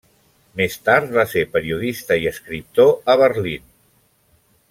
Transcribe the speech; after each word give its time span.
Més 0.61 0.77
tard 0.87 1.11
va 1.17 1.25
ser 1.33 1.43
periodista 1.57 2.17
i 2.23 2.27
escriptor 2.33 2.91
a 3.15 3.19
Berlín. 3.25 3.71